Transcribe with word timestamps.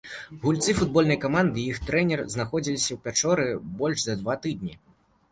Гульцы 0.43 0.73
футбольнай 0.77 1.17
каманды 1.25 1.59
і 1.63 1.65
іх 1.73 1.77
трэнер 1.89 2.23
знаходзіліся 2.35 2.89
ў 2.93 2.97
пячоры 3.03 3.45
больш 3.83 3.99
за 4.07 4.15
два 4.23 4.37
тыдні. 4.47 4.73